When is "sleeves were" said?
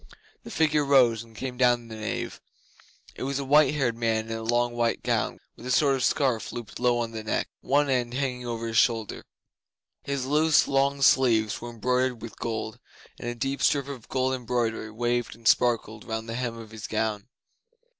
11.03-11.69